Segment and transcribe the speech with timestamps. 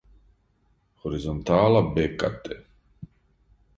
[0.99, 2.61] хоризонтала бе ка те